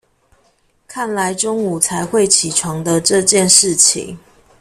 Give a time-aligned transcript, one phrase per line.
[0.87, 4.17] 看來中午才會起床的這件事情